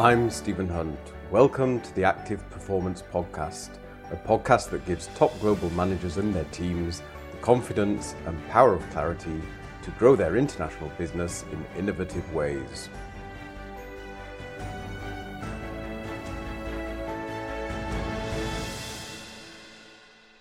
[0.00, 0.98] I'm Stephen Hunt.
[1.30, 3.76] Welcome to the Active Performance Podcast,
[4.10, 8.90] a podcast that gives top global managers and their teams the confidence and power of
[8.92, 9.42] clarity
[9.82, 12.88] to grow their international business in innovative ways.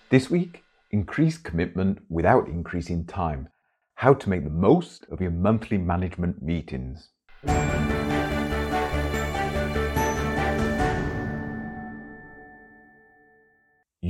[0.07, 3.50] This week, increase commitment without increasing time.
[3.96, 7.10] How to make the most of your monthly management meetings.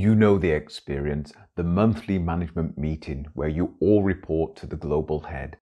[0.02, 5.20] You know the experience, the monthly management meeting where you all report to the global
[5.20, 5.58] head.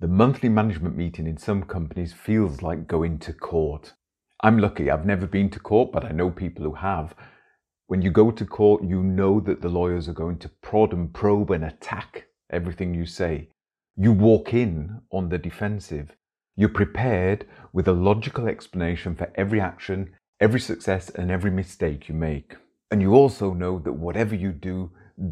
[0.00, 3.92] The monthly management meeting in some companies feels like going to court.
[4.42, 7.14] I'm lucky, I've never been to court, but I know people who have.
[7.86, 11.12] When you go to court, you know that the lawyers are going to prod and
[11.12, 13.50] probe and attack everything you say.
[13.94, 16.16] You walk in on the defensive.
[16.56, 22.14] You're prepared with a logical explanation for every action, every success, and every mistake you
[22.14, 22.56] make.
[22.90, 24.90] And you also know that whatever you do,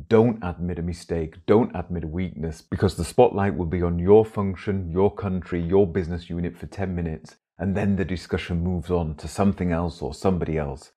[0.08, 4.24] don't admit a mistake, don't admit a weakness, because the spotlight will be on your
[4.24, 9.14] function, your country, your business unit for 10 minutes, and then the discussion moves on
[9.16, 10.92] to something else or somebody else.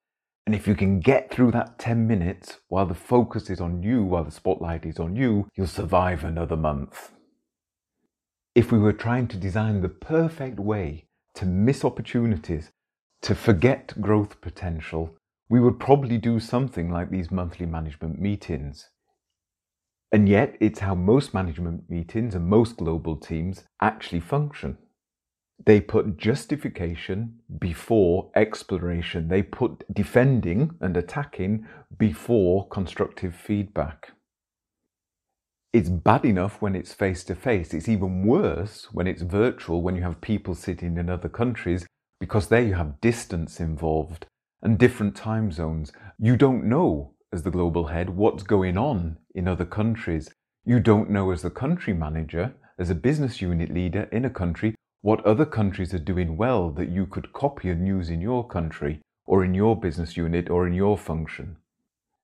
[0.46, 4.04] And if you can get through that 10 minutes while the focus is on you,
[4.04, 7.12] while the spotlight is on you, you'll survive another month.
[8.54, 12.72] If we were trying to design the perfect way to miss opportunities,
[13.22, 15.16] to forget growth potential,
[15.52, 18.88] we would probably do something like these monthly management meetings.
[20.10, 24.78] And yet, it's how most management meetings and most global teams actually function.
[25.66, 29.28] They put justification before exploration.
[29.28, 34.14] They put defending and attacking before constructive feedback.
[35.74, 37.74] It's bad enough when it's face to face.
[37.74, 41.86] It's even worse when it's virtual, when you have people sitting in other countries,
[42.22, 44.28] because there you have distance involved
[44.62, 45.92] and different time zones.
[46.20, 50.30] You don't know, as the global head, what's going on in other countries.
[50.66, 54.76] You don't know, as the country manager, as a business unit leader in a country,
[55.02, 59.02] what other countries are doing well that you could copy and use in your country,
[59.26, 61.58] or in your business unit, or in your function.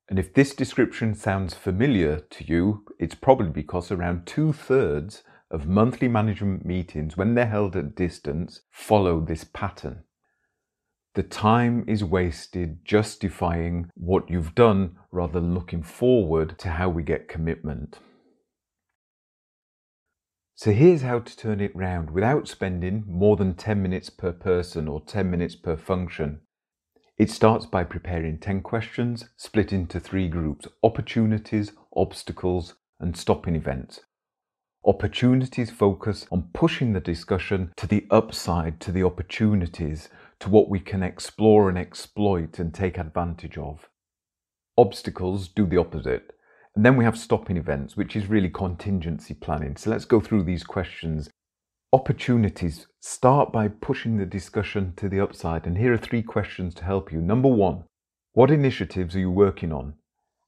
[0.09, 5.67] And if this description sounds familiar to you, it's probably because around two thirds of
[5.67, 10.03] monthly management meetings, when they're held at distance, follow this pattern.
[11.17, 17.01] The time is wasted justifying what you've done rather than looking forward to how we
[17.01, 17.97] get commitment.
[20.53, 24.87] So here's how to turn it round without spending more than 10 minutes per person
[24.87, 26.41] or 10 minutes per function.
[27.17, 34.01] It starts by preparing 10 questions split into three groups opportunities, obstacles, and stopping events.
[34.85, 40.79] Opportunities focus on pushing the discussion to the upside, to the opportunities, to what we
[40.79, 43.89] can explore and exploit and take advantage of.
[44.77, 46.31] Obstacles do the opposite.
[46.75, 49.75] And then we have stopping events, which is really contingency planning.
[49.77, 51.29] So let's go through these questions.
[51.91, 55.65] Opportunities start by pushing the discussion to the upside.
[55.65, 57.19] And here are three questions to help you.
[57.19, 57.85] Number one,
[58.33, 59.95] what initiatives are you working on?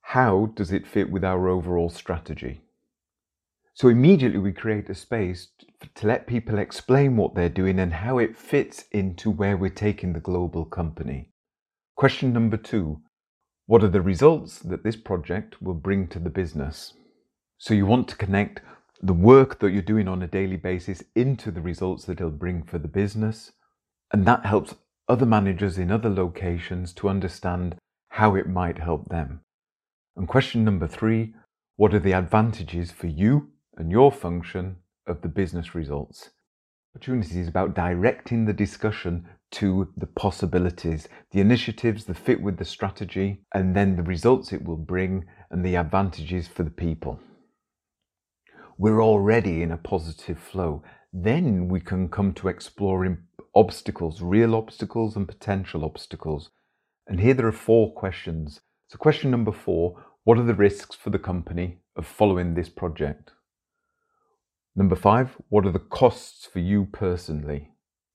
[0.01, 2.61] How does it fit with our overall strategy?
[3.79, 5.47] So immediately we create a space
[5.95, 10.11] to let people explain what they're doing and how it fits into where we're taking
[10.11, 11.31] the global company.
[11.95, 12.99] Question number two
[13.67, 16.91] What are the results that this project will bring to the business?
[17.57, 18.59] So you want to connect
[19.01, 22.63] the work that you're doing on a daily basis into the results that it'll bring
[22.63, 23.53] for the business.
[24.11, 24.75] And that helps
[25.07, 27.77] other managers in other locations to understand
[28.09, 29.39] how it might help them.
[30.17, 31.33] And question number three
[31.77, 34.75] What are the advantages for you and your function
[35.07, 36.29] of the business results.
[36.93, 42.65] Opportunity is about directing the discussion to the possibilities, the initiatives, the fit with the
[42.65, 47.19] strategy, and then the results it will bring and the advantages for the people.
[48.77, 50.83] We're already in a positive flow.
[51.11, 53.17] Then we can come to exploring
[53.55, 56.49] obstacles, real obstacles and potential obstacles.
[57.07, 58.61] And here there are four questions.
[58.87, 63.31] So, question number four What are the risks for the company of following this project?
[64.75, 67.71] Number five, what are the costs for you personally?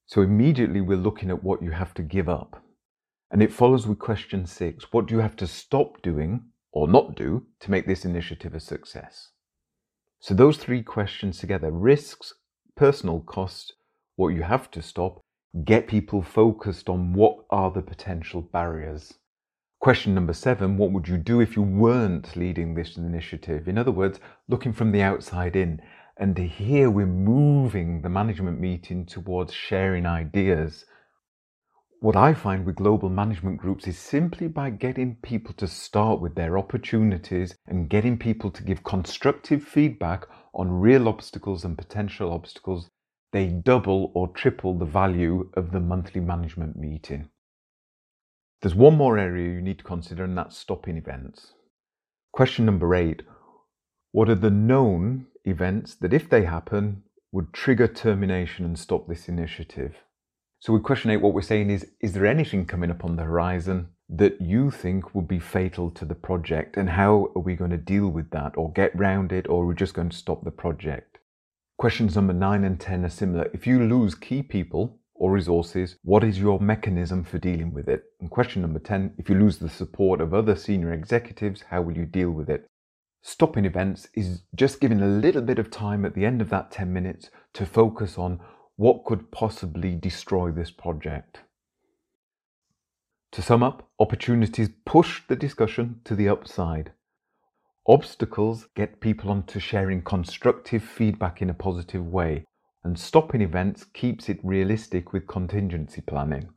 [0.06, 2.62] So immediately we're looking at what you have to give up.
[3.30, 7.16] And it follows with question six what do you have to stop doing or not
[7.16, 9.30] do to make this initiative a success?
[10.20, 12.32] So those three questions together risks,
[12.76, 13.72] personal costs,
[14.16, 15.20] what you have to stop,
[15.64, 19.14] get people focused on what are the potential barriers.
[19.80, 23.68] Question number seven what would you do if you weren't leading this initiative?
[23.68, 24.18] In other words,
[24.48, 25.82] looking from the outside in
[26.16, 30.84] and here we're moving the management meeting towards sharing ideas.
[32.00, 36.34] What I find with global management groups is simply by getting people to start with
[36.34, 42.90] their opportunities and getting people to give constructive feedback on real obstacles and potential obstacles,
[43.32, 47.28] they double or triple the value of the monthly management meeting.
[48.62, 51.54] There's one more area you need to consider, and that's stopping events.
[52.32, 53.22] Question number eight
[54.12, 57.02] What are the known events that, if they happen,
[57.32, 59.96] would trigger termination and stop this initiative?
[60.60, 63.24] So, with question eight, what we're saying is Is there anything coming up on the
[63.24, 67.70] horizon that you think would be fatal to the project, and how are we going
[67.70, 70.44] to deal with that, or get round it, or are we just going to stop
[70.44, 71.18] the project?
[71.78, 73.50] Questions number nine and 10 are similar.
[73.52, 78.04] If you lose key people, or resources, what is your mechanism for dealing with it?
[78.20, 81.96] And question number 10 if you lose the support of other senior executives, how will
[81.96, 82.66] you deal with it?
[83.26, 86.70] Stopping events is just giving a little bit of time at the end of that
[86.70, 88.38] 10 minutes to focus on
[88.76, 91.40] what could possibly destroy this project.
[93.32, 96.92] To sum up, opportunities push the discussion to the upside.
[97.88, 102.44] Obstacles get people onto sharing constructive feedback in a positive way,
[102.84, 106.50] and stopping events keeps it realistic with contingency planning.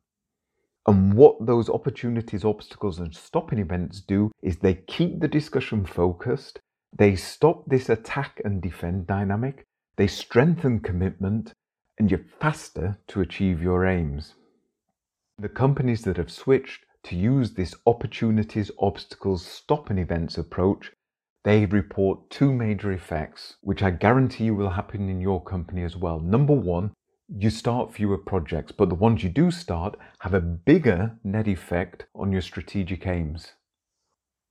[0.87, 6.59] And what those opportunities, obstacles, and stopping events do is they keep the discussion focused,
[6.97, 9.65] they stop this attack and defend dynamic,
[9.97, 11.53] they strengthen commitment,
[11.99, 14.35] and you're faster to achieve your aims.
[15.37, 20.91] The companies that have switched to use this opportunities, obstacles, stopping events approach
[21.47, 25.95] they report two major effects, which I guarantee you will happen in your company as
[25.95, 26.19] well.
[26.19, 26.91] Number one,
[27.29, 32.05] you start fewer projects, but the ones you do start have a bigger net effect
[32.15, 33.53] on your strategic aims.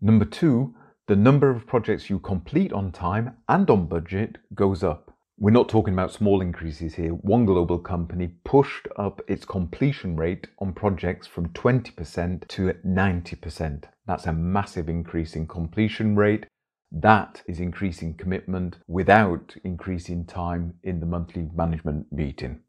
[0.00, 0.75] Number two,
[1.08, 5.14] the number of projects you complete on time and on budget goes up.
[5.38, 7.11] We're not talking about small increases here.
[7.11, 13.84] One global company pushed up its completion rate on projects from 20% to 90%.
[14.06, 16.46] That's a massive increase in completion rate
[16.93, 22.61] that is increasing commitment without increasing time in the monthly management meeting.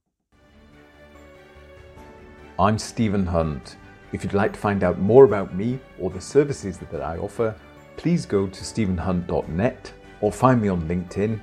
[2.59, 3.77] I'm Stephen Hunt.
[4.13, 7.53] If you'd like to find out more about me or the services that I offer,
[7.97, 11.39] please go to stephenhunt.net or find me on LinkedIn.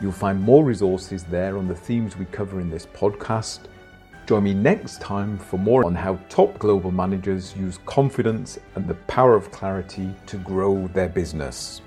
[0.00, 3.68] You'll find more resources there on the themes we cover in this podcast.
[4.26, 8.94] Join me next time for more on how top global managers use confidence and the
[9.06, 11.80] power of clarity to grow their business.